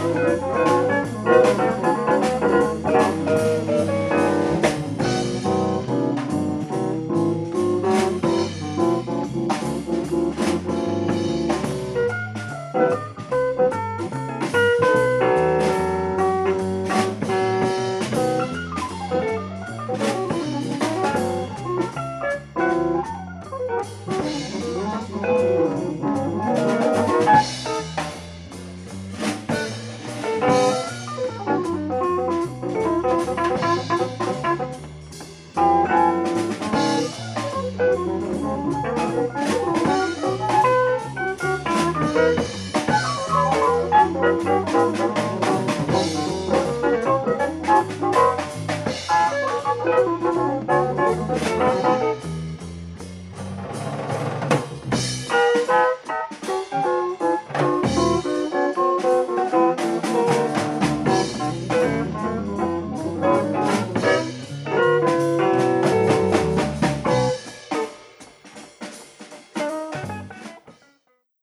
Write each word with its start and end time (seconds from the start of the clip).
Música 0.00 0.87